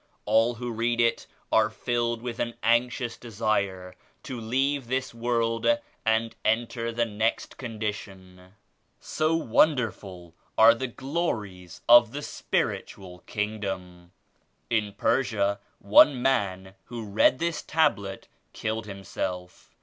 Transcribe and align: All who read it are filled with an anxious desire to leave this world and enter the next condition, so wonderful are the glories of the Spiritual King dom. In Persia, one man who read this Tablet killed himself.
All 0.25 0.55
who 0.55 0.71
read 0.71 0.99
it 0.99 1.27
are 1.51 1.69
filled 1.69 2.23
with 2.23 2.39
an 2.39 2.55
anxious 2.63 3.15
desire 3.17 3.93
to 4.23 4.39
leave 4.41 4.87
this 4.87 5.13
world 5.13 5.67
and 6.03 6.35
enter 6.43 6.91
the 6.91 7.05
next 7.05 7.55
condition, 7.57 8.55
so 8.99 9.35
wonderful 9.35 10.33
are 10.57 10.73
the 10.73 10.87
glories 10.87 11.81
of 11.87 12.13
the 12.13 12.23
Spiritual 12.23 13.19
King 13.27 13.59
dom. 13.59 14.11
In 14.71 14.93
Persia, 14.93 15.59
one 15.77 16.19
man 16.19 16.73
who 16.85 17.05
read 17.05 17.37
this 17.37 17.61
Tablet 17.61 18.27
killed 18.53 18.87
himself. 18.87 19.69